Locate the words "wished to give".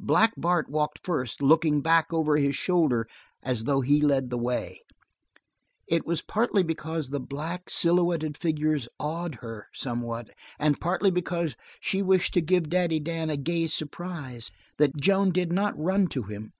12.02-12.68